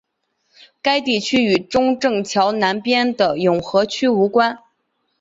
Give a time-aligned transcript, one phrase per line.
[0.81, 4.57] 该地区与中正桥南边的永和区无关。